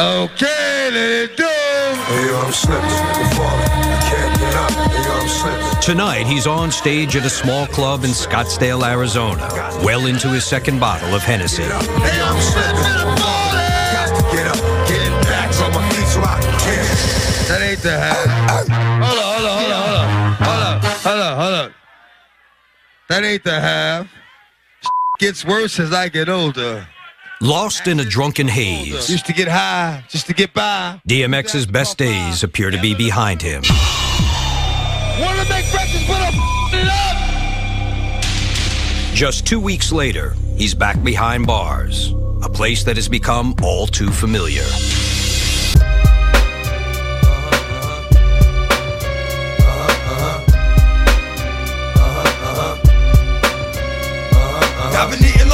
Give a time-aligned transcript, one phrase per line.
[0.00, 1.44] Okay, let it do.
[1.44, 2.88] Hey, yo, I'm slipping.
[2.88, 3.36] I'm.
[3.36, 4.70] I can't get up.
[4.70, 5.80] Hey, yo, I'm slipping.
[5.82, 9.46] Tonight, he's on stage at a small club in Scottsdale, Arizona,
[9.84, 11.64] well into his second bottle of Hennessy.
[11.64, 12.80] Hey, I'm slipping.
[14.32, 14.56] Get up.
[14.88, 16.86] Get back on my feet so I can.
[17.48, 18.26] That ain't the half.
[19.04, 20.80] Hold on, hold on, hold on, hold on.
[20.80, 21.74] Hold on, hold on, hold on.
[23.10, 24.08] That ain't the half.
[25.18, 26.86] Gets worse as I get older.
[27.42, 31.00] Lost in a drunken haze, Used to get high just to get by.
[31.08, 33.62] DMX's best days appear to be behind him.
[35.18, 37.16] Wanna make breakfast, put up up.
[39.14, 44.10] Just two weeks later, he's back behind bars, a place that has become all too
[44.10, 44.66] familiar.
[54.92, 55.50] I've been eating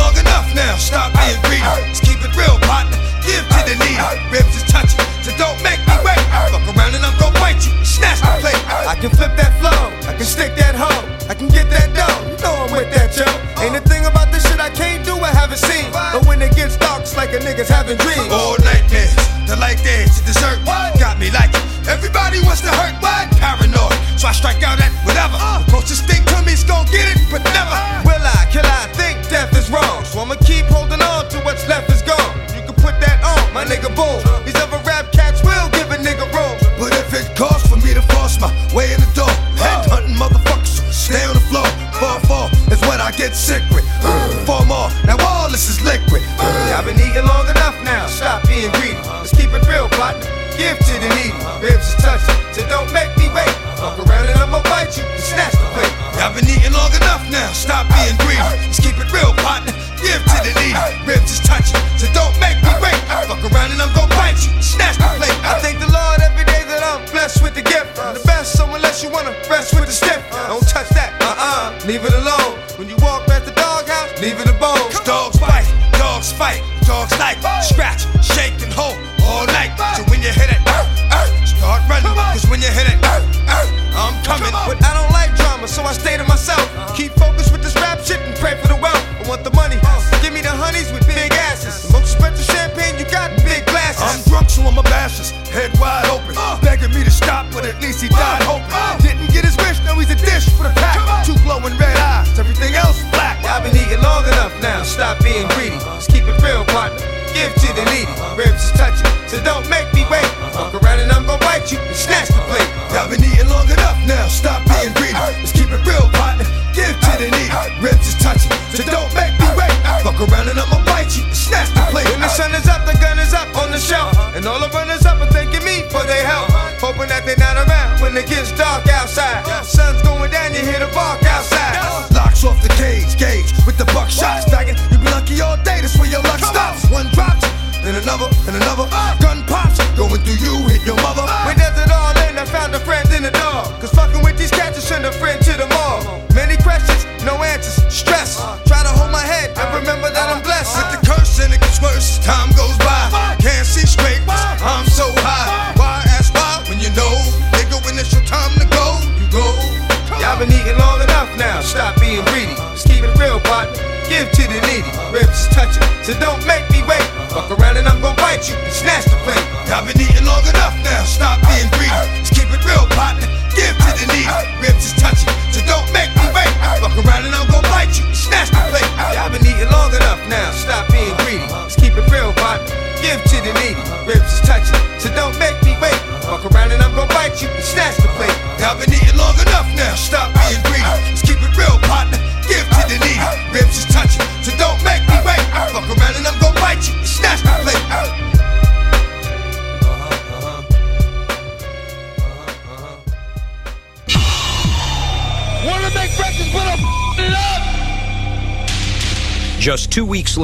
[0.56, 0.74] now.
[0.80, 1.62] Stop being greedy.
[1.62, 2.96] Let's keep it real, partner.
[3.20, 4.00] Give to the needy.
[4.32, 6.18] Ribs is touching, so don't make me wait.
[6.50, 7.76] Fuck around and I'm gonna bite you.
[7.84, 8.58] Snatch the plate.
[8.66, 9.77] I can flip that flow.
[10.08, 11.04] I can stick that hoe.
[11.28, 12.16] I can get that dough.
[12.24, 13.28] You know I'm with that, yo.
[13.62, 15.14] Ain't a thing about this shit I can't do.
[15.20, 15.92] I haven't seen.
[15.92, 18.32] But when it gets dark, it's like a nigga's having dreams.
[18.32, 19.25] All nightmares.
[19.47, 20.58] The light dance, the dessert.
[20.98, 21.62] Got me like it.
[21.86, 22.98] Everybody wants to hurt.
[22.98, 23.30] What?
[23.39, 23.94] Paranoid.
[24.19, 25.39] So I strike out at whatever.
[25.39, 27.78] The closest thing to me is gon' get it, but never.
[28.02, 28.50] Will I?
[28.50, 30.02] Kill I think death is wrong.
[30.02, 32.34] So I'ma keep holding on to what's left is gone.
[32.58, 34.19] You can put that on, my nigga boom.
[34.42, 36.58] These other rap cats will give a nigga room.
[36.74, 39.30] But if it costs for me to force my way in the door,
[39.62, 41.86] head hunting motherfuckers, stay on the floor.
[41.97, 43.89] Fall, fall is what I get sick with.
[44.05, 46.20] Uh, four more, now all this is liquid.
[46.36, 49.01] Uh, I've been eating long enough now, stop being greedy.
[49.08, 50.29] Let's keep it real, partner.
[50.61, 51.33] Give to the needy.
[51.64, 53.48] Ribs is touching, so don't make me wait.
[53.80, 55.95] Fuck around and I'ma bite you and snatch the plate.
[56.20, 58.45] I've been eating long enough now, stop being greedy.
[58.45, 59.73] Let's keep it real, partner.
[59.96, 60.77] Give to the needy.
[61.08, 62.96] Ribs is touching, so don't make me wait.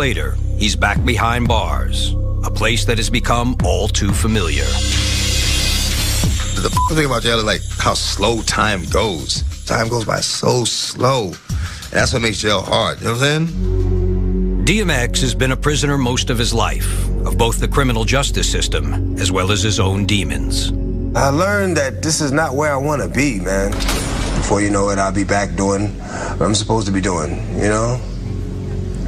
[0.03, 2.13] Later, he's back behind bars,
[2.43, 4.65] a place that has become all too familiar.
[6.57, 9.45] the thing about jail is like how slow time goes.
[9.65, 11.27] Time goes by so slow.
[11.27, 12.99] And that's what makes jail hard.
[12.99, 14.65] You know what I'm saying?
[14.65, 19.17] DMX has been a prisoner most of his life, of both the criminal justice system
[19.21, 20.73] as well as his own demons.
[21.15, 23.71] I learned that this is not where I want to be, man.
[24.41, 25.91] Before you know it, I'll be back doing
[26.39, 28.01] what I'm supposed to be doing, you know?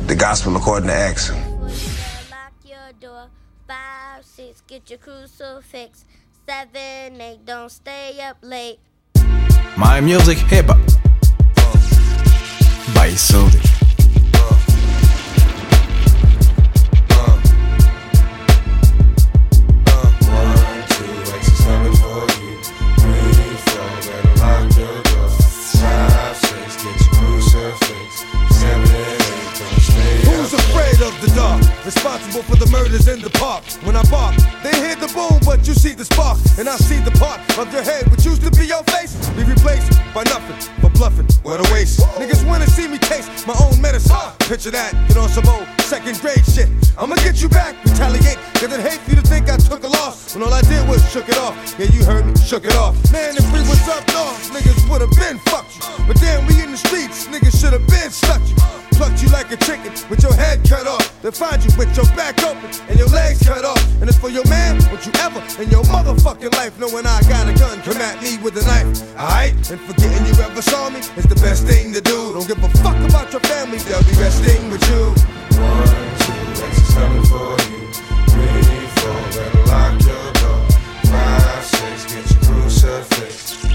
[0.06, 1.30] The gospel according to Acts.
[1.30, 3.28] Lock your door.
[3.66, 6.04] Five, six, get your crucifix.
[6.46, 8.80] Seven, eight, don't stay up late.
[9.78, 10.76] My music hip hop.
[12.94, 13.63] By Sudi.
[36.64, 39.12] And I see the part of your head which used to be your face.
[39.36, 41.28] Be replaced by nothing but bluffing.
[41.42, 42.00] What a waste.
[42.16, 44.16] Niggas wanna see me taste my own medicine.
[44.48, 46.70] Picture that, get on some old second grade shit.
[46.96, 48.40] I'ma get you back, retaliate.
[48.56, 50.34] Cause it hate for you to think I took a loss.
[50.34, 51.52] When all I did was shook it off.
[51.78, 52.96] Yeah, you heard me, shook it off.
[53.12, 56.06] Man, if we was up north, niggas would've been fucked you.
[56.06, 58.56] But then we in the streets, niggas should've been stuck you.
[58.94, 61.20] Plucked you like a chicken with your head cut off.
[61.20, 63.82] Then find you with your back open and your legs cut off.
[64.00, 67.48] And it's for your man, would you ever in your motherfucking life knowing I got
[67.48, 69.02] a gun come at me with a knife?
[69.18, 69.54] Alright?
[69.70, 72.34] And forgetting you ever saw me is the best thing to do.
[72.34, 75.10] Don't give a fuck about your family, they'll be resting with you.
[75.58, 75.86] One,
[76.22, 77.90] two, coming for you.
[78.30, 80.62] Three, four, better lock your door.
[81.10, 83.73] Five, six, get your crucifix.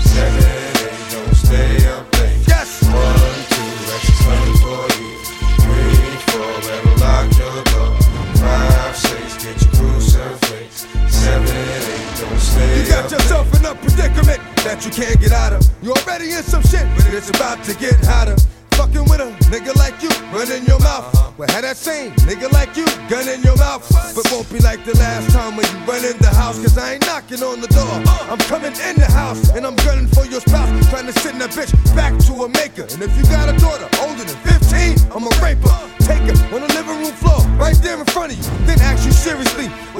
[14.64, 15.62] That you can't get out of.
[15.82, 18.36] You already in some shit, but it's about to get hotter.
[18.80, 21.12] Fucking with a nigga like you, run in your mouth.
[21.38, 23.84] Well, had that same nigga like you, gun in your mouth.
[24.16, 26.94] But won't be like the last time when you run in the house, cause I
[26.94, 27.92] ain't knocking on the door.
[28.32, 30.72] I'm coming in the house, and I'm gunning for your spouse.
[30.90, 32.88] Trying to send that bitch back to a maker.
[32.92, 35.79] And if you got a daughter older than 15, I'm a raper.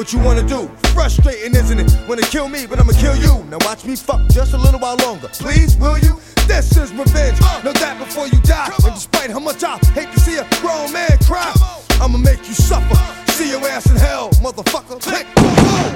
[0.10, 0.68] What you wanna do.
[0.94, 1.92] Frustrating, isn't it?
[2.08, 3.44] Wanna kill me, but I'ma kill you.
[3.50, 5.28] Now watch me fuck just a little while longer.
[5.28, 6.20] Please, will you?
[6.48, 7.40] This is revenge.
[7.64, 8.72] Know that before you die.
[8.84, 11.54] And despite how much I hate to see a grown man cry,
[12.02, 12.98] I'ma make you suffer.
[13.34, 15.00] See your ass in hell, motherfucker.
[15.00, 15.28] Click.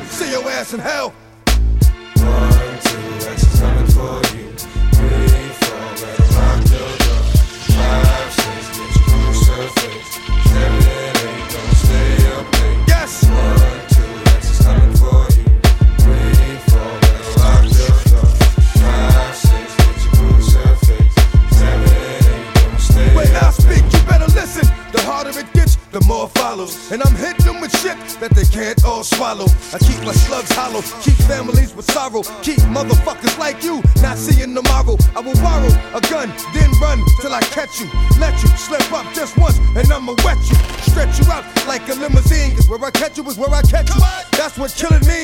[0.10, 1.13] See your ass in hell.
[30.81, 34.98] Keep families with sorrow, keep motherfuckers like you not seeing tomorrow.
[35.16, 37.88] I will borrow a gun, then run till I catch you.
[38.20, 40.56] Let you slip up just once, and I'ma wet you.
[40.90, 43.90] Stretch you out like a limousine, cause where I catch you is where I catch
[43.94, 44.02] you.
[44.38, 45.23] That's what killing means.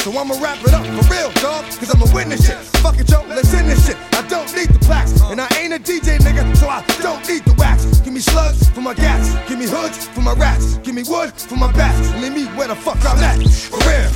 [0.00, 2.56] So I'ma wrap it up for real, dog, cause I'm a witness shit.
[2.80, 3.98] Fuck it, yo, let's end this shit.
[4.12, 7.44] I don't need the plaques, and I ain't a DJ nigga, so I don't need
[7.44, 7.84] the wax.
[8.00, 11.32] Give me slugs for my gas, give me hoods for my rats, give me wood
[11.32, 13.46] for my bats, leave me where the fuck I'm at.
[13.46, 14.09] For real.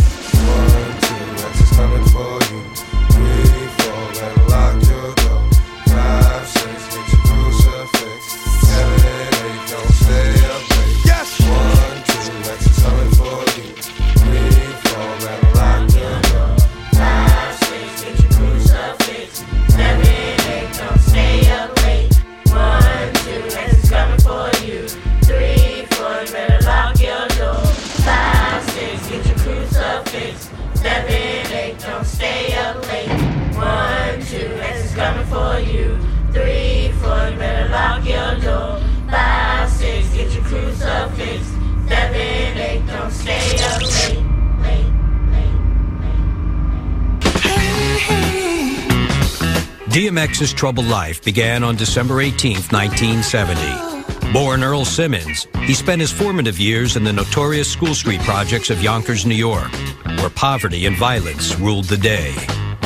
[49.94, 54.32] DMX's troubled life began on December 18, 1970.
[54.32, 58.82] Born Earl Simmons, he spent his formative years in the notorious School Street projects of
[58.82, 59.70] Yonkers, New York,
[60.18, 62.32] where poverty and violence ruled the day.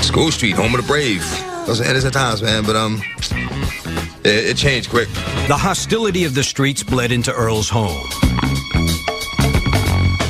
[0.03, 1.23] School Street, home of the brave.
[1.67, 2.63] Those are innocent times, man.
[2.63, 3.01] But um,
[4.23, 5.09] It, it changed quick.
[5.49, 8.07] The hostility of the streets bled into Earl's home.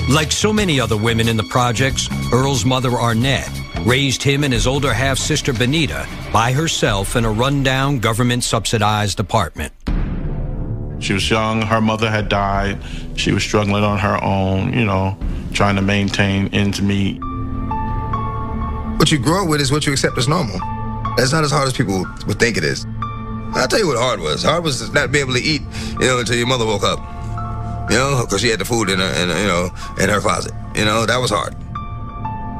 [0.08, 3.50] Like so many other women in the projects, Earl's mother, Arnett,
[3.88, 9.18] raised him and his older half sister, Benita, by herself in a rundown government subsidized
[9.18, 9.72] apartment.
[11.00, 12.78] She was young, her mother had died,
[13.16, 15.16] she was struggling on her own, you know,
[15.54, 17.18] trying to maintain ends meet.
[18.98, 20.58] What you grow up with is what you accept as normal.
[21.16, 22.84] That's not as hard as people would think it is.
[23.54, 24.42] I'll tell you what hard was.
[24.42, 25.62] Hard was not being able to eat,
[25.98, 26.98] you know, until your mother woke up.
[27.90, 30.52] You know, because she had the food in her, in, you know, in her closet.
[30.74, 31.56] You know, that was hard.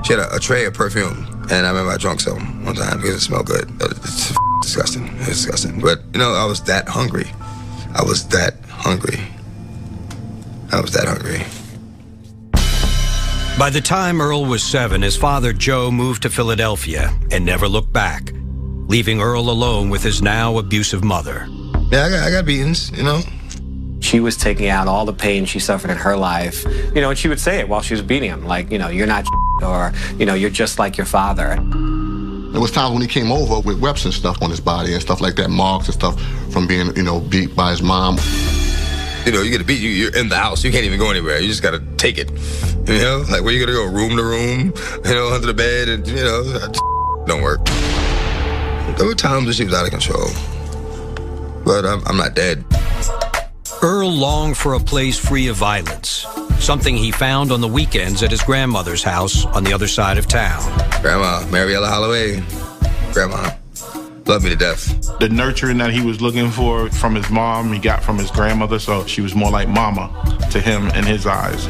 [0.04, 2.98] She had a, a tray of perfume, and I remember I drank some one time
[2.98, 3.70] because it smelled good.
[3.80, 5.08] It's disgusting.
[5.18, 5.80] It's disgusting.
[5.80, 7.26] But you know, I was that hungry.
[7.94, 9.18] I was that hungry.
[10.72, 11.44] I was that hungry.
[13.58, 17.92] By the time Earl was seven, his father Joe moved to Philadelphia and never looked
[17.92, 18.32] back,
[18.86, 21.48] leaving Earl alone with his now abusive mother.
[21.90, 23.20] Yeah, I got, I got beatings, you know.
[24.00, 26.64] She was taking out all the pain she suffered in her life,
[26.94, 28.88] you know, and she would say it while she was beating him, like, you know,
[28.88, 29.26] you're not
[29.62, 31.56] or, you know, you're just like your father.
[32.50, 35.02] There was times when he came over with webs and stuff on his body and
[35.02, 38.18] stuff like that, marks and stuff from being, you know, beat by his mom.
[39.26, 40.64] You know, you get a beat, you, you're in the house.
[40.64, 41.38] You can't even go anywhere.
[41.40, 42.30] You just gotta take it.
[42.88, 44.72] You know, like where you gonna go, room to room,
[45.04, 46.42] you know, under the bed, and you know,
[47.26, 47.62] don't work.
[48.96, 50.28] There were times when she was out of control,
[51.64, 52.64] but I'm, I'm not dead.
[53.80, 56.26] Earl longed for a place free of violence,
[56.58, 60.26] something he found on the weekends at his grandmother's house on the other side of
[60.26, 60.60] town.
[61.00, 62.42] Grandma, Mariella Holloway,
[63.12, 63.50] Grandma,
[64.26, 65.18] loved me to death.
[65.20, 68.80] The nurturing that he was looking for from his mom, he got from his grandmother,
[68.80, 70.10] so she was more like mama
[70.50, 71.68] to him in his eyes.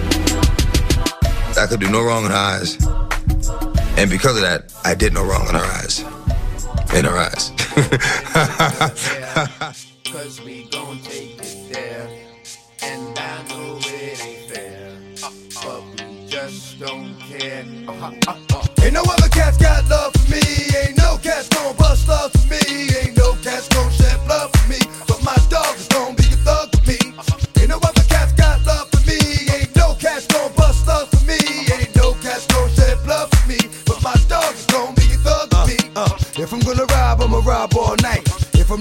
[1.58, 2.82] I could do no wrong in her eyes.
[3.98, 6.00] And because of that, I did no wrong in her eyes.
[6.94, 7.52] In her eyes.
[10.12, 12.08] Cause we gon' take it there.
[12.82, 14.96] And I know it ain't fair.
[15.62, 17.66] But we just don't care.
[18.82, 20.17] Ain't no other cats got love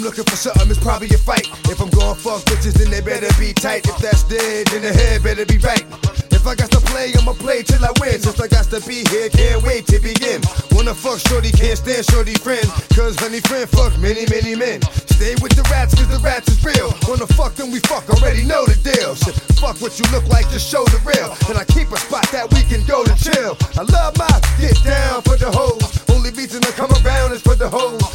[0.07, 1.51] looking for something, it's probably a fight.
[1.67, 3.83] If I'm going fuck bitches, then they better be tight.
[3.83, 5.83] If that's dead, then the head better be right.
[6.31, 8.15] If I got to play, I'ma play till I win.
[8.15, 10.39] Since I got to be here, can't wait to begin.
[10.71, 12.63] Wanna fuck shorty, can't stand shorty friend.
[12.95, 14.79] Cause honey friend fuck many, many men.
[15.11, 16.95] Stay with the rats, cause the rats is real.
[17.03, 19.11] Wanna fuck, then we fuck, already know the deal.
[19.11, 21.35] Shit, fuck what you look like, just show the real.
[21.51, 23.59] And I keep a spot that we can go to chill.
[23.75, 25.83] I love my get down for the hoes.
[26.07, 28.06] Only reason I come around is for the hoes.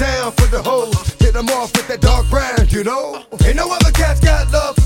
[0.00, 0.96] Down for the hoes.
[1.20, 3.22] Hit them off with that dark brown, you know?
[3.44, 4.79] Ain't no other cats got love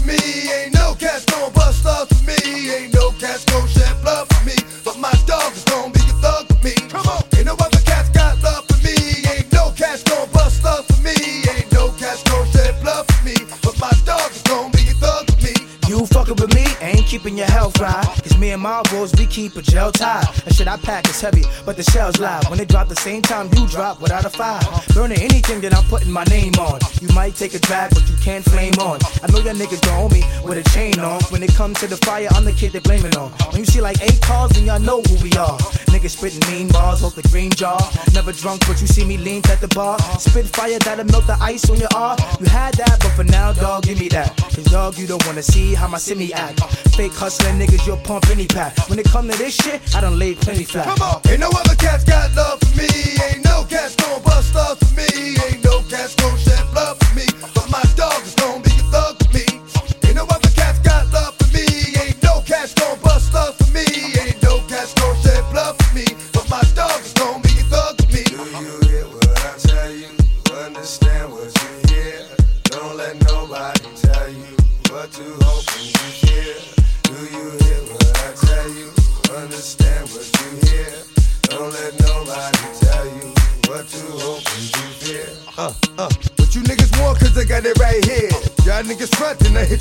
[17.19, 18.05] keeping your health right.
[18.25, 20.25] Cause me and my boys, we keep a gel tie.
[20.45, 22.51] That shit I pack is heavy, but the shells live.
[22.51, 24.61] When they drop the same time you drop without a fire.
[24.95, 26.81] Burning anything that I'm putting my name on.
[27.01, 28.99] You might take a drag, but you can't flame on.
[29.23, 31.23] I know your niggas don't me with a chain on.
[31.31, 33.31] When it comes to the fire, I'm the kid they blame it on.
[33.53, 35.59] When you see like eight cars, then y'all know who we are.
[35.95, 37.79] Niggas spitting mean bars, hold the green jar.
[38.13, 39.97] Never drunk, but you see me lean at the bar.
[40.19, 42.19] Spit fire that'll melt the ice on your arm.
[42.41, 44.37] You had that, but for now, dog, give me that.
[44.37, 46.61] Cause dog, you don't wanna see how my simi act.
[46.97, 48.77] Fake hustling niggas, you'll pump any pack.
[48.91, 50.87] When it come to this shit, I done laid plenty flat.
[50.87, 51.21] Come on.
[51.31, 52.89] Ain't no other cats got love for me.
[53.31, 55.37] Ain't no cats gon' bust love for me.
[55.47, 57.54] Ain't no cats gon' shed blood for me.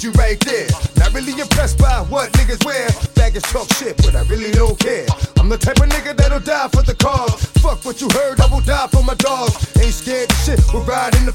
[0.03, 0.67] You right there.
[0.97, 2.87] Not really impressed by what niggas wear.
[3.15, 5.05] Baggage talk shit, but I really don't care.
[5.37, 7.45] I'm the type of nigga that'll die for the cause.
[7.63, 9.55] Fuck what you heard, I will die for my dogs.
[9.79, 11.32] Ain't scared of shit, we'll ride in the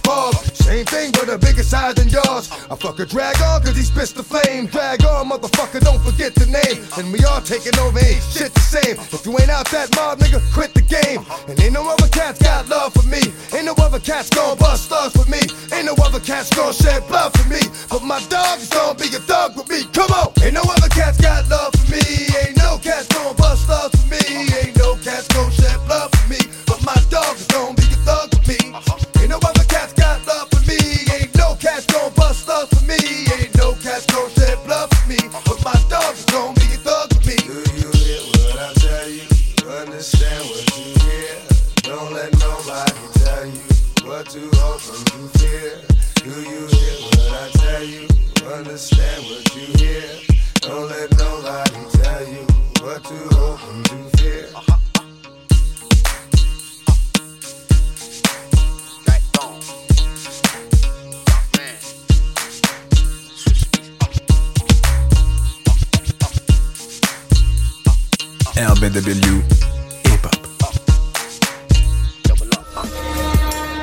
[1.88, 2.50] size than yours.
[2.70, 4.66] I fuck a drag on, cause he spits the flame.
[4.66, 6.84] Drag-On, motherfucker, don't forget the name.
[6.96, 8.96] And we all taking over, ain't shit the same.
[9.12, 11.24] If you ain't out that mob, nigga, quit the game.
[11.48, 13.20] And ain't no other cats got love for me.
[13.54, 15.40] Ain't no other cats gon' bust thugs for me.
[15.72, 17.60] Ain't no other cats gon' shed blood for me.
[17.88, 19.84] But my dog is gon' be a thug with me.
[19.92, 20.32] Come on!
[20.42, 22.02] Ain't no other cats got love for me.
[22.40, 24.22] Ain't no cats gon' bust thugs for me.
[24.60, 26.40] Ain't no cats gon' shed blood for me.
[26.66, 28.97] But my dog is gon' be a thug with me.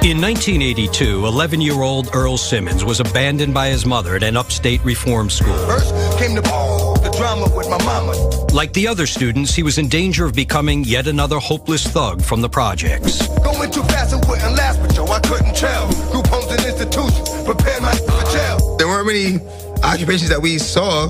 [0.05, 4.85] In 1982, 11 year old Earl Simmons was abandoned by his mother at an upstate
[4.85, 5.57] reform school.
[5.65, 8.11] First came the, the drama with my mama.
[8.53, 12.41] Like the other students, he was in danger of becoming yet another hopeless thug from
[12.41, 13.27] the projects.
[13.39, 15.87] Going too fast and wouldn't last, but yo, I couldn't tell.
[16.11, 18.77] Group homes and institutions prepared my for jail.
[18.77, 19.39] There weren't many
[19.81, 21.09] occupations that we saw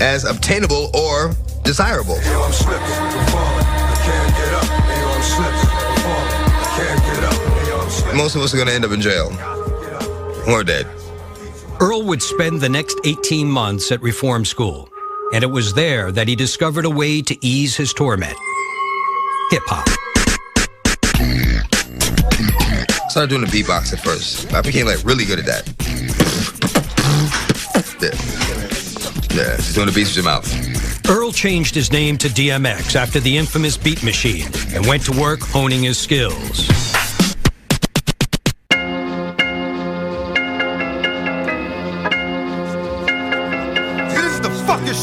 [0.00, 2.16] as obtainable or desirable.
[2.24, 2.50] Yo,
[8.14, 9.28] Most of us are gonna end up in jail
[10.48, 10.86] or dead.
[11.80, 14.88] Earl would spend the next 18 months at reform school,
[15.32, 18.36] and it was there that he discovered a way to ease his torment
[19.50, 19.86] hip hop.
[23.10, 24.54] started doing the beatbox at first.
[24.54, 25.66] I became like really good at that.
[28.00, 28.14] Yeah.
[29.36, 31.10] Yeah, just doing the beats with your mouth.
[31.10, 35.40] Earl changed his name to DMX after the infamous Beat Machine and went to work
[35.40, 36.89] honing his skills.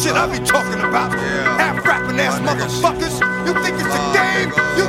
[0.07, 1.11] Shit I be talking about.
[1.59, 3.19] Half rapping ass motherfuckers.
[3.45, 4.51] You think it's a game?
[4.77, 4.86] You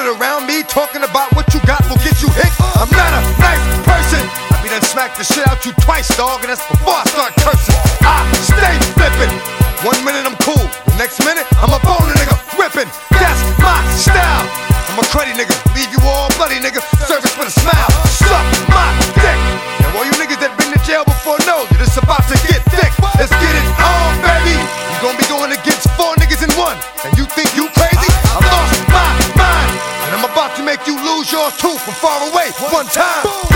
[0.00, 2.48] crowded around me talking about what you got will get you hit.
[2.76, 4.22] I'm not a nice person.
[4.52, 7.32] I be done smack the shit out you twice, dog, and that's before I start
[7.40, 7.76] cursing.
[8.00, 9.32] I stay flipping.
[9.84, 12.88] One minute I'm cool, the next minute I'm a on nigga whippin'.
[13.12, 14.44] That's my style.
[14.88, 17.90] I'm a cruddy nigga, leave you all bloody nigga, service with a smile.
[18.08, 18.88] Suck my
[19.20, 19.38] dick.
[19.80, 22.59] Now all you niggas that been to jail before know that it's about to get
[31.40, 33.24] yours too from far away one time.
[33.24, 33.49] DM,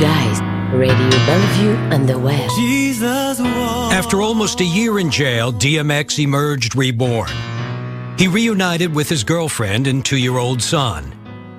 [0.00, 0.40] guys?
[0.72, 2.50] Radio Bellevue on the web.
[3.92, 7.30] After almost a year in jail, DMX emerged reborn.
[8.18, 11.12] He reunited with his girlfriend and two year old son,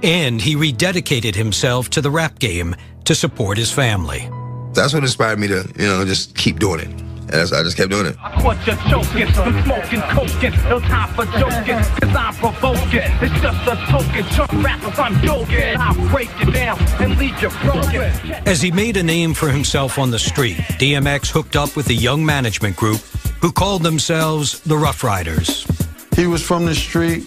[0.03, 4.29] and he rededicated himself to the rap game to support his family.
[4.73, 7.06] That's what inspired me to, you know, just keep doing it.
[7.29, 8.15] And that's, I just kept doing it.
[8.23, 13.01] I caught you choking, from smoking, coking, no time for joking, cause I'm provoking.
[13.21, 15.75] It's just a token, chump rappers, I'm joking.
[15.77, 18.01] I'll break you down and leave you broken.
[18.47, 21.93] As he made a name for himself on the street, DMX hooked up with a
[21.93, 23.01] young management group
[23.41, 25.67] who called themselves the Ruff Ryders.
[26.15, 27.25] He was from the street.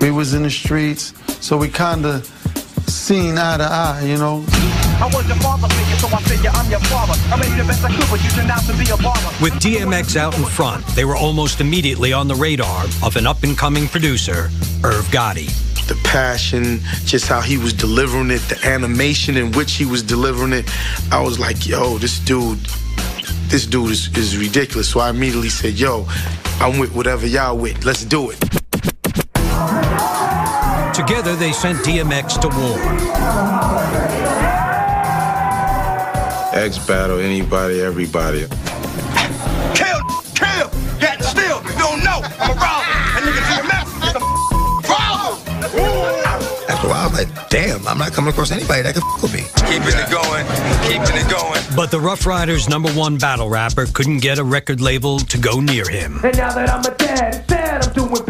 [0.00, 1.14] We was in the streets.
[1.40, 2.30] So we kind of
[2.88, 4.44] seen eye to eye, you know.
[5.00, 7.14] I was your father figure, so I figure I'm your father.
[7.32, 9.30] I made the best I could, but you turned out to be a barber.
[9.42, 13.42] With DMX out in front, they were almost immediately on the radar of an up
[13.42, 14.50] and coming producer,
[14.84, 15.50] Irv Gotti.
[15.88, 20.52] the passion, just how he was delivering it, the animation in which he was delivering
[20.52, 20.64] it.
[21.12, 22.58] I was like, yo, this dude,
[23.48, 24.88] this dude is, is ridiculous.
[24.88, 26.06] So I immediately said, yo,
[26.60, 27.84] I'm with whatever y'all with.
[27.84, 28.63] Let's do it.
[30.94, 32.78] Together, they sent DMX to war.
[36.54, 38.46] X battle anybody, everybody.
[39.74, 40.00] Kill,
[40.36, 41.60] kill, get still.
[41.64, 42.22] You don't know.
[42.38, 42.94] I'm a robber.
[43.16, 44.20] And nigga DMX is a
[44.86, 45.34] problem.
[46.68, 49.34] After a while, I'm like, damn, I'm not coming across anybody that can f with
[49.34, 49.42] me.
[49.66, 50.46] Keeping it going,
[50.86, 51.60] keeping it going.
[51.74, 55.58] But the Ruff Ryders' number one battle rapper couldn't get a record label to go
[55.58, 56.20] near him.
[56.22, 58.23] And now that I'm a dad, it's sad I'm doing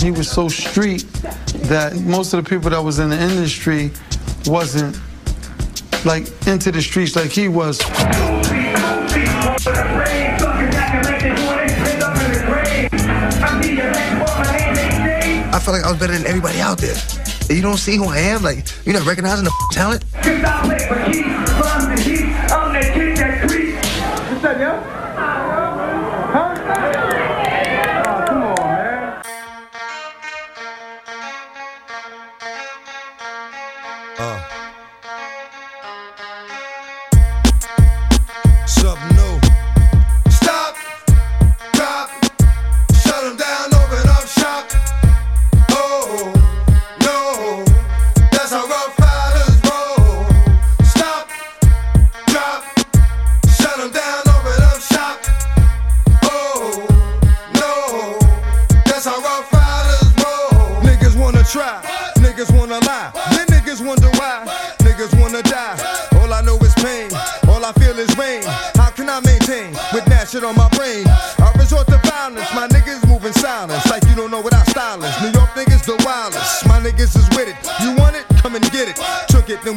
[0.00, 1.04] He was so street
[1.68, 3.90] that most of the people that was in the industry
[4.46, 4.98] wasn't
[6.04, 7.80] like into the streets like he was.
[15.44, 16.96] I felt like I was better than everybody out there.
[17.50, 18.42] You don't see who I am?
[18.42, 20.04] Like, you're not recognizing the f- talent?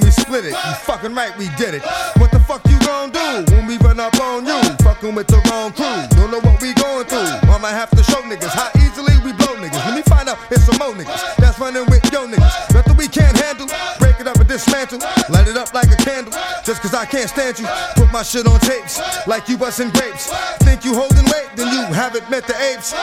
[0.01, 0.51] We split it.
[0.51, 1.83] You fucking right, we did it.
[2.17, 4.59] What the fuck you gon' do when we run up on you?
[4.83, 5.85] Fucking with the wrong crew.
[6.17, 7.45] Don't know what we going through.
[7.65, 9.83] Might have to show niggas how easily we blow niggas.
[9.89, 12.73] Let me find out it's some more niggas that's running with yo niggas.
[12.75, 13.65] Nothing we can't handle.
[13.97, 14.99] Break it up and dismantle.
[15.29, 16.31] Light it up like a candle.
[16.63, 17.65] Just cause I can't stand you.
[17.95, 20.29] Put my shit on tapes like you busting grapes.
[20.61, 22.93] Think you holding weight, then you haven't met the apes.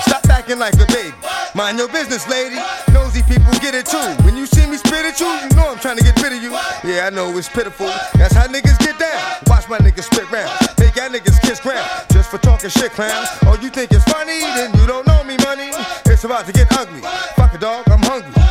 [0.00, 1.14] Stop acting like a baby.
[1.54, 2.56] Mind your business, lady.
[2.92, 3.98] Nosy people get it too.
[4.24, 6.42] When you see me spit at you, you know I'm trying to get rid of
[6.42, 6.52] you.
[6.84, 7.86] Yeah, I know it's pitiful.
[8.14, 9.20] That's how niggas get down.
[9.46, 10.50] Watch my niggas spit round.
[10.78, 11.88] Make y'all niggas kiss ground.
[12.10, 13.28] Just for talking shit, clowns.
[13.44, 14.40] Oh, you think it's funny?
[14.40, 15.70] Then you don't know me, money.
[16.06, 17.02] It's about to get ugly.
[17.36, 18.41] Fuck a dog, I'm hungry.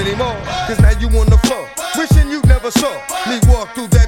[0.00, 0.36] Anymore.
[0.66, 1.68] Cause now you on the floor.
[1.96, 2.92] Wishing you never saw
[3.28, 3.99] me walk through that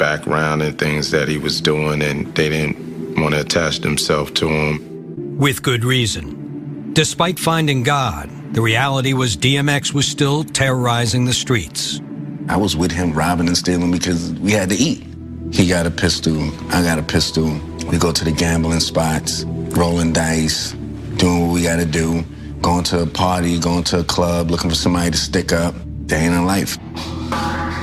[0.00, 4.48] background and things that he was doing, and they didn't want to attach themselves to
[4.48, 5.36] him.
[5.38, 6.92] With good reason.
[6.94, 12.00] Despite finding God, the reality was DMX was still terrorizing the streets.
[12.48, 15.06] I was with him robbing and stealing because we had to eat.
[15.52, 17.60] He got a pistol, I got a pistol.
[17.90, 19.44] We go to the gambling spots,
[19.76, 20.72] rolling dice,
[21.16, 22.24] doing what we gotta do,
[22.62, 25.74] going to a party, going to a club, looking for somebody to stick up.
[26.06, 26.78] Day in a life.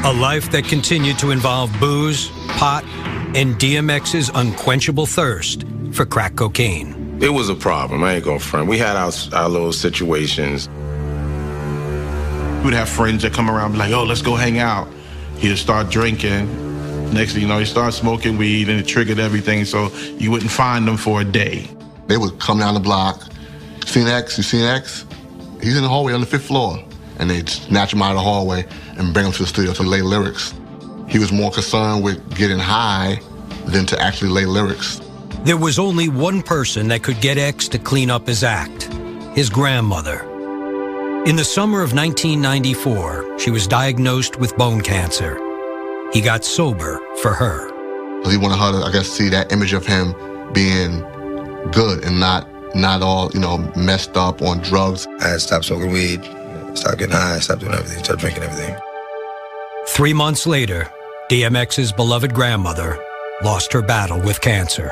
[0.05, 2.83] A life that continued to involve booze, pot,
[3.35, 7.19] and DMX's unquenchable thirst for crack cocaine.
[7.21, 8.03] It was a problem.
[8.03, 8.69] I ain't gonna front.
[8.69, 10.69] We had our, our little situations.
[12.63, 14.87] We'd have friends that come around and be like, oh, let's go hang out.
[15.39, 17.13] He'd start drinking.
[17.13, 20.51] Next thing you know, he started smoking weed and it triggered everything, so you wouldn't
[20.51, 21.69] find them for a day.
[22.05, 23.23] They would come down the block.
[23.85, 24.37] Seen X?
[24.37, 25.05] You seen X?
[25.61, 26.83] He's in the hallway on the fifth floor.
[27.17, 28.65] And they'd snatch him out of the hallway
[28.97, 30.53] and bring him to the studio to lay lyrics.
[31.07, 33.19] He was more concerned with getting high
[33.65, 35.01] than to actually lay lyrics.
[35.43, 38.89] There was only one person that could get X to clean up his act
[39.37, 40.23] his grandmother.
[41.27, 45.37] In the summer of 1994, she was diagnosed with bone cancer.
[46.11, 47.67] He got sober for her.
[48.27, 50.15] He wanted her to, I guess, see that image of him
[50.53, 51.01] being
[51.71, 55.05] good and not not all, you know, messed up on drugs.
[55.21, 56.21] I had stopped smoking weed,
[56.77, 58.75] stopped getting high, stopped doing everything, stopped drinking everything.
[59.87, 60.87] Three months later,
[61.29, 62.97] DMX's beloved grandmother
[63.43, 64.91] lost her battle with cancer.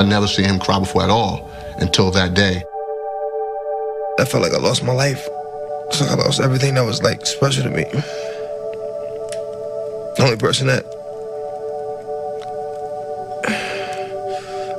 [0.00, 2.62] I never seen him cry before at all until that day.
[4.18, 5.28] I felt like I lost my life.
[5.88, 7.84] It's like I lost everything that was like special to me.
[10.16, 10.84] The only person that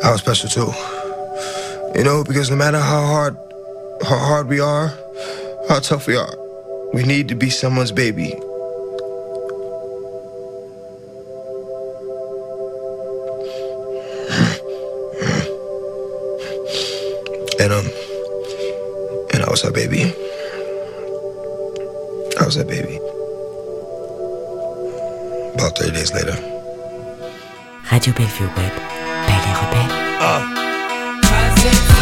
[0.04, 1.98] I was special to.
[1.98, 3.38] You know, because no matter how hard
[4.04, 4.94] how hard we are,
[5.68, 6.38] how tough we are,
[6.94, 8.34] we need to be someone's baby.
[17.60, 17.86] And um
[19.34, 20.04] and I was her baby.
[22.40, 22.98] I was her baby.
[25.56, 26.38] About 30 days later.
[27.92, 28.74] Radio Bellevue Web.
[29.26, 29.90] Belle et rebelle.
[30.22, 31.95] Earl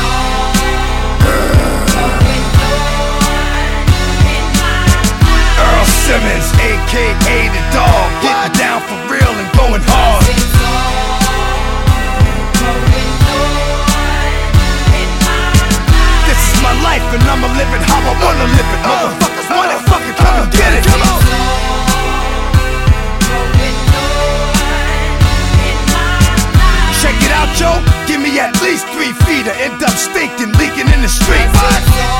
[6.13, 10.21] Simmons, aka the dog, getting down for real and going hard.
[16.29, 18.81] This is my life and I'ma live it how I wanna live it.
[18.85, 20.85] Motherfuckers want it, fucking come and get it.
[20.85, 21.17] Come on.
[27.01, 27.81] Check it out, Joe.
[28.05, 31.49] Give me at least three feet or end up stinking, leaking in the street.
[31.57, 32.13] What?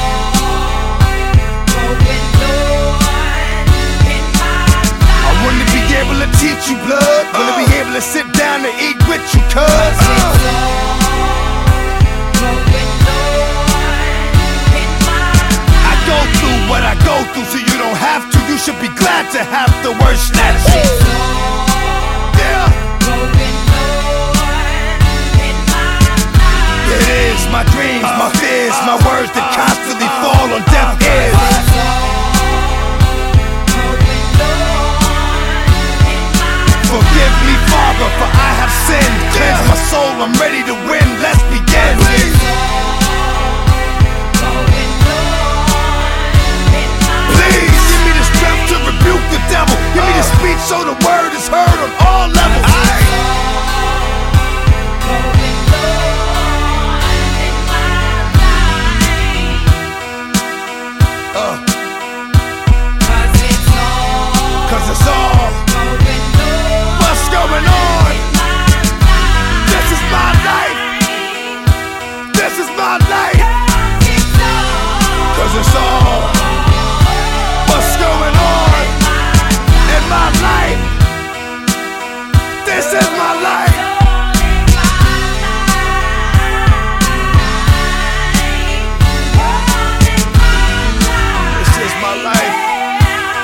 [5.44, 7.28] I wanna be able to teach you blood.
[7.36, 7.84] Wanna be uh.
[7.84, 9.60] able to sit down and eat with you, cuz.
[9.60, 10.32] Uh.
[15.84, 18.40] I go through what I go through so you don't have to.
[18.48, 20.72] You should be glad to have the word snatched.
[22.40, 22.72] Yeah.
[26.88, 31.43] It is my dreams, my fears, my words that constantly fall on deaf ears.
[37.24, 39.18] Forgive me, Father, for I have sinned.
[39.32, 41.08] Cleanse my soul, I'm ready to win.
[41.24, 41.96] Let's begin.
[47.32, 49.72] Please give me the strength to rebuke the devil.
[49.96, 52.73] Give me the speech so the word is heard on all levels.
[82.84, 83.76] This is my life.
[91.60, 92.58] This is my life.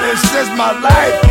[0.01, 1.28] This is my life.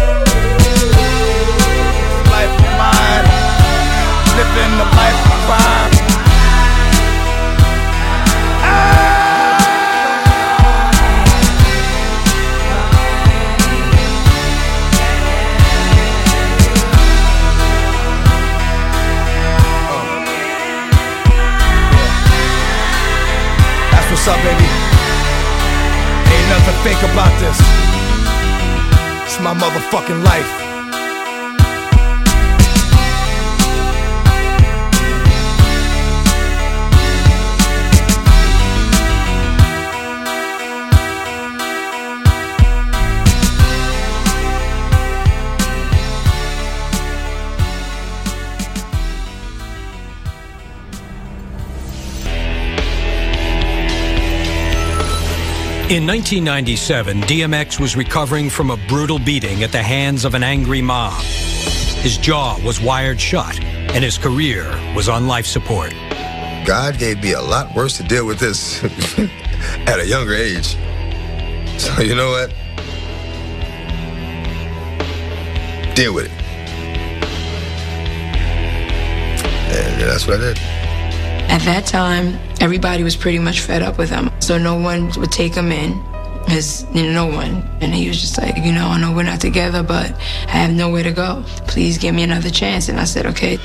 [26.85, 27.59] Fake about this.
[29.27, 30.68] It's my motherfucking life.
[55.91, 60.83] In 1997, DMX was recovering from a brutal beating at the hands of an angry
[60.83, 61.19] mob.
[61.23, 65.95] His jaw was wired shut, and his career was on life support.
[66.67, 68.85] God gave me a lot worse to deal with this
[69.89, 70.77] at a younger age.
[71.79, 72.51] So you know what?
[75.97, 76.33] Deal with it.
[79.73, 80.59] And that's what I did.
[81.49, 84.28] At that time, everybody was pretty much fed up with him.
[84.49, 85.93] So no one would take him in.
[86.47, 87.69] His, you know, no one.
[87.83, 90.11] And he was just like, you know, I know we're not together, but
[90.47, 91.45] I have nowhere to go.
[91.67, 92.89] Please give me another chance.
[92.89, 93.59] And I said, okay.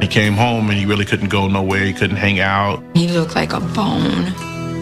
[0.00, 1.84] He came home and he really couldn't go nowhere.
[1.84, 2.82] He couldn't hang out.
[2.94, 4.32] He looked like a bone.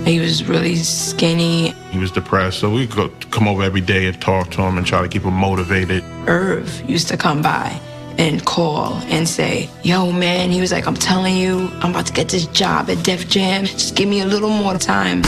[0.07, 1.71] He was really skinny.
[1.91, 2.61] He was depressed.
[2.61, 5.23] So we'd go, come over every day and talk to him and try to keep
[5.23, 6.05] him motivated.
[6.29, 7.81] Irv used to come by
[8.19, 12.13] and call and say, Yo, man, he was like, I'm telling you, I'm about to
[12.13, 13.65] get this job at Def Jam.
[13.65, 15.23] Just give me a little more time.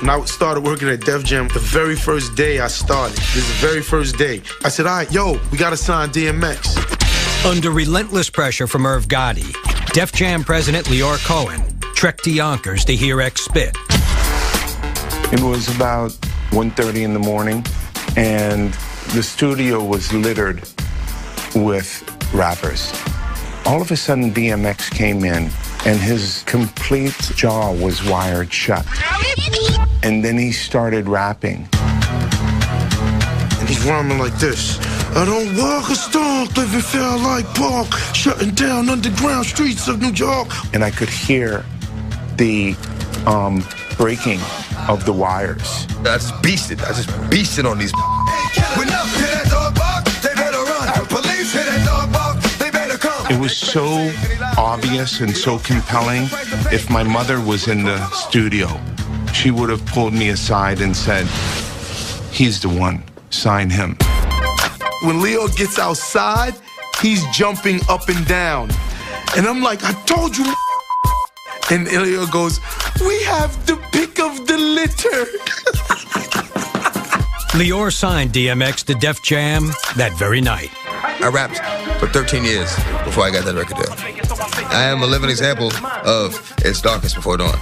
[0.00, 3.48] When I started working at Def Jam, the very first day I started, this is
[3.48, 6.76] the very first day, I said, all right, yo, we gotta sign DMX.
[7.44, 9.54] Under relentless pressure from Irv Gotti,
[9.92, 11.62] Def Jam president Lyor Cohen
[11.94, 13.76] trekked to Yonkers to hear X spit.
[15.32, 16.12] It was about
[16.50, 17.64] 1.30 in the morning,
[18.16, 18.72] and
[19.14, 20.62] the studio was littered
[21.64, 22.92] with rappers.
[23.66, 25.50] All of a sudden, DMX came in,
[25.84, 28.86] and his complete jaw was wired shut.
[30.02, 31.68] And then he started rapping.
[33.58, 34.78] And he's rhyming like this.
[35.16, 40.12] I don't walk a stalk, living feel like park, shutting down underground streets of New
[40.12, 40.48] York.
[40.72, 41.64] And I could hear
[42.36, 42.76] the
[43.26, 43.64] um,
[43.96, 44.40] breaking
[44.88, 45.86] of the wires.
[46.00, 46.82] I just beasted.
[46.82, 47.92] I just beasted on these.
[48.76, 48.87] When
[53.30, 54.10] It was so
[54.56, 56.28] obvious and so compelling.
[56.72, 58.68] If my mother was in the studio,
[59.34, 61.26] she would have pulled me aside and said,
[62.32, 63.96] He's the one, sign him.
[65.02, 66.54] When Lyor gets outside,
[67.02, 68.70] he's jumping up and down.
[69.36, 70.46] And I'm like, I told you.
[71.70, 72.60] And Lyor goes,
[73.00, 75.26] We have the pick of the litter.
[77.58, 80.70] Lyor signed DMX to Def Jam that very night.
[81.20, 82.74] I rapped for 13 years
[83.04, 83.92] before I got that record deal.
[84.68, 85.72] I am a living example
[86.04, 87.58] of it's darkest before dawn.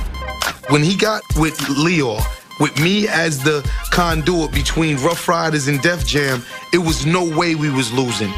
[0.69, 2.21] When he got with Lyor,
[2.61, 7.55] with me as the conduit between Ruff Ryders and Def Jam, it was no way
[7.55, 8.33] we was losing.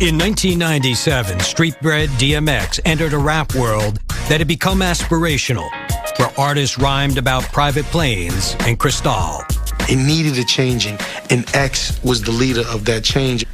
[0.00, 5.70] In 1997, street bred DMX entered a rap world that had become aspirational.
[6.18, 9.44] Where artists rhymed about private planes and Cristal.
[9.88, 10.98] It needed a changing,
[11.30, 13.44] and X was the leader of that change.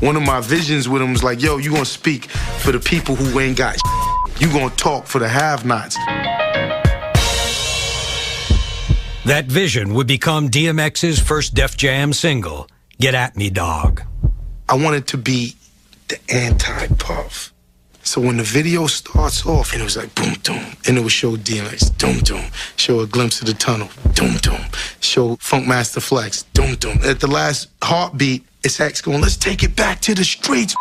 [0.00, 3.14] One of my visions with him was like, yo, you gonna speak for the people
[3.14, 3.76] who ain't got
[4.40, 5.96] You gonna talk for the have-nots.
[9.24, 12.68] That vision would become DMX's first Def Jam single,
[12.98, 14.02] Get At Me Dog.
[14.68, 15.54] I wanted to be
[16.08, 17.51] the anti-puff.
[18.04, 21.12] So when the video starts off and it was like boom, boom, and it would
[21.12, 22.44] show DMX, doom, doom,
[22.76, 24.60] show a glimpse of the tunnel, doom, doom,
[25.00, 26.98] show Funkmaster Flex, doom, doom.
[27.04, 30.74] At the last heartbeat, it's X going, let's take it back to the streets.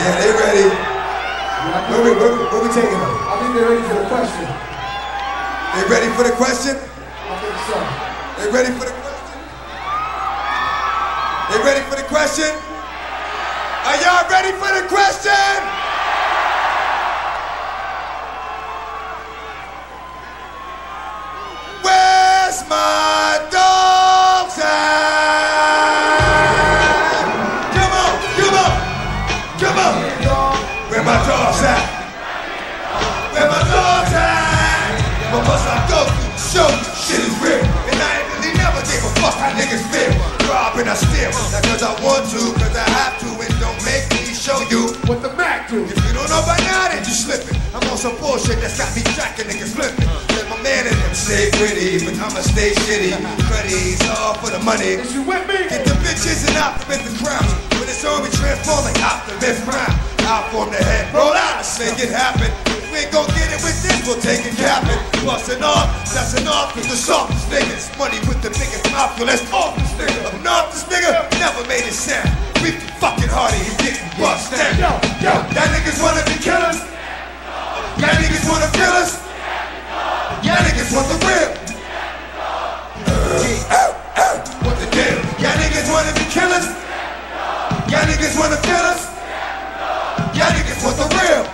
[0.00, 0.66] Yeah, they ready.
[1.90, 3.14] Where we, where, we- where we taking them?
[3.28, 4.46] I think they're ready for the question.
[5.74, 6.74] They ready for the question?
[6.78, 7.76] I think so.
[8.38, 8.99] They ready for the question?
[11.50, 12.46] They ready for the question?
[12.46, 15.89] Are y'all ready for the question?
[51.30, 53.14] Stay pretty, but I'ma stay shitty.
[53.46, 54.98] Credits all for the money.
[54.98, 55.62] Is you with me?
[55.70, 57.46] Get the bitches and optimist the crown.
[57.78, 59.94] When it's on, we transform like Optimus Prime.
[60.26, 62.50] Out from the head, roll out, let's make it happen.
[62.74, 64.98] If we ain't gon' get it with this, we'll take it capping.
[65.22, 67.94] Busting off, that's enough with the softest niggas.
[67.94, 70.26] Money with the biggest mouth, yo, let's off this nigga.
[70.26, 72.26] Up north, this nigga never made it sound.
[72.58, 74.74] We fucking hardy, he getting bust down.
[74.82, 74.90] Yo,
[75.22, 76.82] yo, y'all niggas wanna be killers?
[78.02, 79.29] Y'all niggas wanna kill us?
[80.90, 81.50] Niggas want the real?
[84.66, 85.18] What the deal?
[85.38, 86.66] Y'all niggas wanna be killers?
[87.86, 89.06] Y'all niggas wanna kill us?
[90.34, 91.46] Y'all niggas want the real?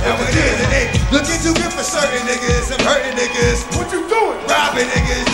[0.00, 2.72] And we did it ain't looking too good for certain niggas.
[2.72, 3.68] I'm hurting niggas.
[3.76, 4.40] What you doing?
[4.48, 5.29] Robbing niggas,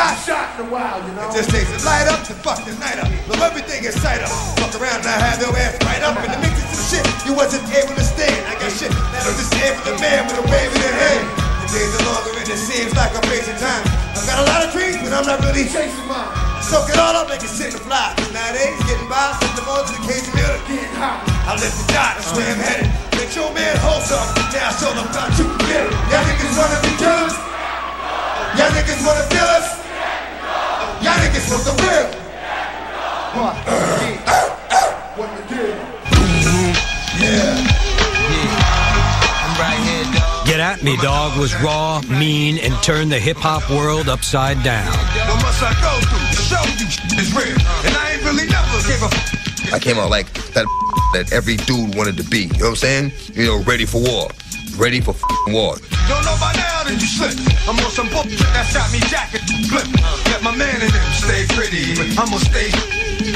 [0.00, 1.28] got shot in a while, you know?
[1.28, 3.08] It just takes a light up to fuck the night up.
[3.28, 4.32] Blow everything in sight up.
[4.56, 7.04] Fuck around and I have your ass right up in the mix of some shit
[7.28, 8.40] you wasn't able to stand.
[8.48, 11.24] I got shit that'll disable the man with a wave in their hand.
[11.60, 13.84] The days are longer and it seems like I'm facing time.
[14.16, 16.32] I've got a lot of dreams, but I'm not really chasing mine.
[16.64, 18.16] Soak it all up, make it sit and fly.
[18.32, 20.64] Nowadays, getting by, them on to the case of milk.
[20.64, 21.20] Getting hot.
[21.44, 22.88] I live to die, that's where I'm headed.
[23.20, 24.48] Let your man hold something.
[24.48, 25.44] Now it's all about you.
[25.44, 25.92] It.
[26.08, 27.36] Y'all niggas wanna be killers?
[28.56, 29.79] Y'all niggas wanna kill us?
[31.02, 32.06] Y'all niggas want the real?
[33.36, 33.54] What?
[35.16, 35.76] What the deal?
[37.20, 37.66] Yeah.
[40.46, 44.86] Get At Me Dog was raw, mean, and turned the hip hop world upside down.
[44.90, 46.86] What must I go through to show you
[47.20, 47.56] is real?
[47.86, 50.66] And I ain't really never gave a f- I came out like that
[51.14, 52.42] that every dude wanted to be.
[52.44, 53.12] You know what I'm saying?
[53.34, 54.28] You know, ready for war.
[54.76, 55.14] Ready for
[55.46, 55.76] war.
[56.08, 56.36] Don't know
[56.90, 57.34] by you slip.
[57.68, 59.86] I'm on some bullshit that shot me jacket flip.
[60.26, 62.70] Let my man in them stay pretty, but I'ma stay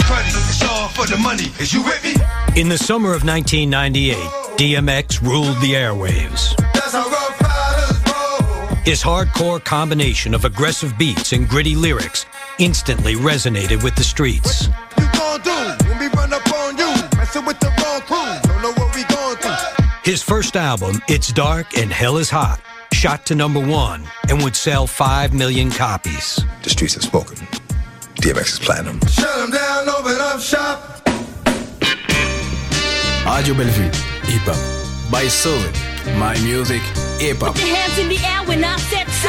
[0.04, 0.32] cruddy.
[0.48, 1.52] It's all for the money.
[1.60, 2.14] Is you with me?
[2.60, 4.16] In the summer of 1998,
[4.56, 6.56] DMX ruled the airwaves.
[6.72, 8.76] That's how Ruff Ryders roll.
[8.84, 12.26] His hardcore combination of aggressive beats and gritty lyrics
[12.58, 14.68] instantly resonated with the streets.
[14.98, 16.92] You gon' do when we run up on you?
[17.16, 18.50] Messing with the wrong crew.
[18.50, 19.84] Don't know what we going through.
[20.04, 22.60] His first album, It's Dark and Hell is Hot,
[23.04, 26.40] shot to number one and would sell 5 million copies.
[26.62, 27.36] The streets have spoken.
[28.22, 28.98] DMX is platinum.
[29.06, 31.04] Shut 'em down, open up shop.
[33.26, 33.90] Radio Bellevue,
[34.32, 34.56] hip hop.
[35.12, 35.60] By Soul,
[36.16, 36.80] my music,
[37.20, 37.52] hip hop.
[37.54, 39.28] Put your hands in the air when I said so.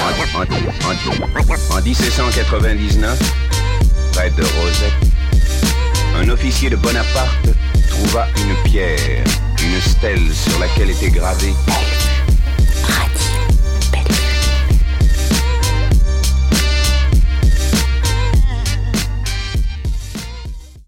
[0.00, 0.48] En, en-
[1.76, 3.18] en 1799,
[4.12, 5.00] près de Rosette,
[6.16, 7.46] un officier de Bonaparte
[7.90, 9.22] trouva une pierre,
[9.62, 11.52] une stèle sur laquelle était gravé